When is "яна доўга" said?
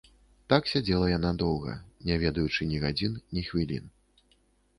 1.17-1.75